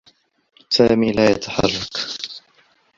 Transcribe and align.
سامي 0.69 1.11
لا 1.11 1.29
يتحرّك. 1.29 1.91